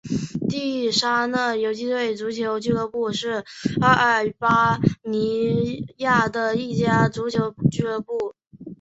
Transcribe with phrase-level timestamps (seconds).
[0.49, 3.45] 地拉那游击队足球俱乐部是
[3.81, 8.33] 阿尔巴尼亚的一家足球俱乐部。